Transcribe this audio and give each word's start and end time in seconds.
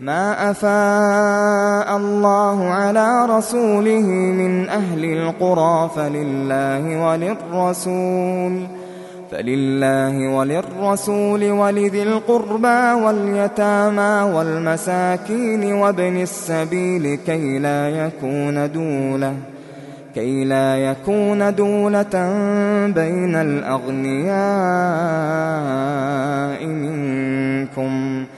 ما 0.00 0.50
أفاء 0.50 1.96
الله 1.96 2.68
على 2.68 3.26
رسوله 3.26 4.06
من 4.06 4.68
أهل 4.68 5.04
القرى 5.04 5.90
فلله 5.96 7.06
وللرسول 7.06 8.66
فلله 9.30 10.28
وللرسول 10.28 11.50
ولذي 11.50 12.02
القربى 12.02 12.92
واليتامى 13.04 14.32
والمساكين 14.34 15.72
وابن 15.72 16.22
السبيل 16.22 17.18
كي 17.26 17.58
لا 17.58 17.88
يكون 17.88 18.72
دولة 18.72 19.34
كي 20.14 20.44
لا 20.44 20.76
يكون 20.76 21.54
دولة 21.54 22.32
بين 22.86 23.34
الأغنياء 23.34 24.36
منكم 26.66 28.24
ۖ 28.34 28.37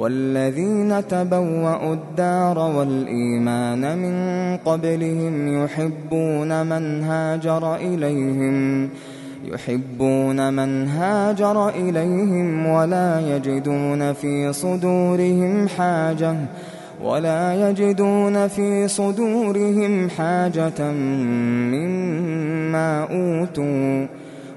والذين 0.00 1.06
تبوأوا 1.08 1.94
الدار 1.94 2.58
والإيمان 2.58 3.98
من 3.98 4.56
قبلهم 4.56 5.64
يحبون 5.64 6.66
من 6.66 7.02
هاجر 7.04 7.76
إليهم 7.76 8.88
يحبون 9.44 10.52
من 10.52 10.88
هاجر 10.88 11.68
إليهم 11.68 12.66
ولا 12.66 13.36
يجدون 13.36 14.12
في 14.12 14.52
صدورهم 14.52 15.68
حاجة 15.68 16.36
ولا 17.02 17.70
يجدون 17.70 18.48
في 18.48 18.88
صدورهم 18.88 20.10
حاجة 20.10 20.90
مما 21.72 23.02
أوتوا. 23.02 24.06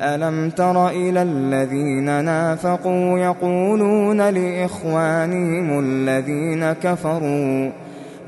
ألم 0.00 0.50
تر 0.50 0.88
إلى 0.88 1.22
الذين 1.22 2.24
نافقوا 2.24 3.18
يقولون 3.18 4.30
لإخوانهم 4.30 5.78
الذين 5.78 6.72
كفروا 6.72 7.70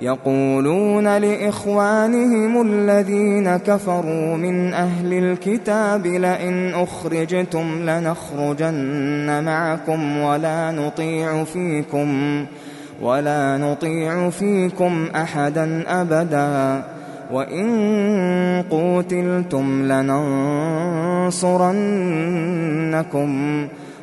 يقولون 0.01 1.19
لإخوانهم 1.19 2.63
الذين 2.63 3.57
كفروا 3.57 4.37
من 4.37 4.75
أهل 4.75 5.13
الكتاب 5.13 6.07
لئن 6.07 6.75
أخرجتم 6.75 7.91
لنخرجن 7.91 9.45
معكم 9.45 10.19
ولا 10.19 10.71
نطيع 10.71 11.45
فيكم 11.45 12.45
ولا 13.03 13.57
نطيع 13.57 14.31
فيكم 14.31 15.09
أحدا 15.17 15.85
أبدا 15.89 16.83
وإن 17.33 18.65
قوتلتم 18.71 19.93
لننصرنكم 19.93 21.31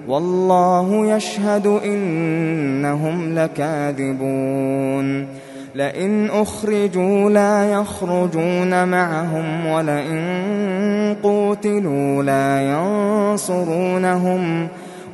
والله 0.08 1.16
يشهد 1.16 1.68
إنهم 1.68 3.36
لكاذبون 3.36 5.28
لئن 5.76 6.30
أخرجوا 6.30 7.30
لا 7.30 7.72
يخرجون 7.72 8.88
معهم 8.88 9.66
ولئن 9.66 11.16
قوتلوا 11.24 12.24
لا 12.24 12.62
ينصرونهم 12.72 14.68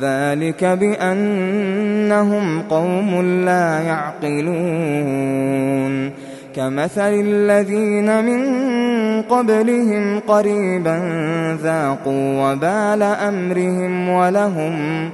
ذلك 0.00 0.64
بأنهم 0.64 2.62
قوم 2.62 3.22
لا 3.44 3.80
يعقلون 3.80 5.28
كمثل 6.56 7.12
الذين 7.14 8.24
من 8.24 8.42
قبلهم 9.22 10.20
قريبا 10.20 10.98
ذاقوا 11.62 12.52
وبال 12.52 13.02
أمرهم 13.02 14.08
ولهم 14.08 15.10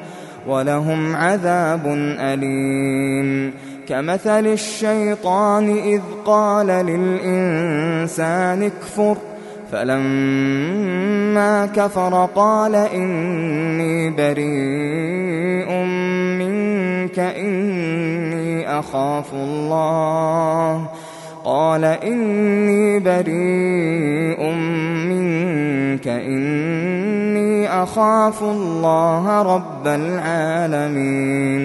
ولهم 0.46 1.16
عذاب 1.16 1.86
أليم 2.20 3.52
كمثل 3.88 4.46
الشيطان 4.46 5.76
إذ 5.76 6.00
قال 6.25 6.66
للإنسان 6.66 8.62
اكفر 8.62 9.16
فلما 9.74 11.66
كفر 11.66 12.28
قال 12.34 12.74
إني 12.74 14.10
بريء 14.10 15.72
منك 16.38 17.18
إني 17.18 18.78
أخاف 18.78 19.34
الله. 19.34 20.88
قال 21.44 21.84
إني 21.84 23.00
بريء 23.00 24.52
منك 25.10 26.08
إني 26.08 27.82
أخاف 27.82 28.42
الله 28.42 29.42
رب 29.42 29.86
العالمين. 29.86 31.64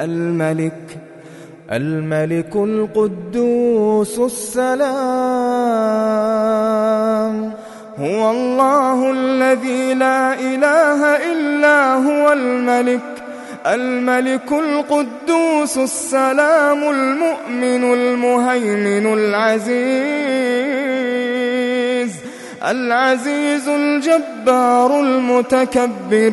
الملك 0.00 0.98
الملك 1.72 2.56
القدوس 2.56 4.18
السلام. 4.18 4.84
هو 7.98 8.30
الله 8.30 9.10
الذي 9.10 9.94
لا 9.94 10.34
إله 10.34 11.16
إلا 11.32 11.94
هو 11.94 12.32
الملك 12.32 13.00
الملك 13.66 14.52
القدوس 14.52 15.78
السلام 15.78 16.90
المؤمن 16.90 17.92
المهيمن 17.92 19.12
العزيز 19.12 20.54
العزيز 22.62 23.68
الجبار 23.68 25.00
المتكبر. 25.00 26.32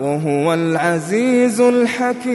وهو 0.00 0.54
العزيز 0.54 1.60
الحكيم. 1.60 2.34